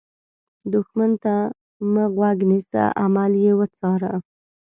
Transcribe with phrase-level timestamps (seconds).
[0.73, 1.35] دښمن ته
[1.93, 4.01] مه غوږ نیسه، عمل یې وڅار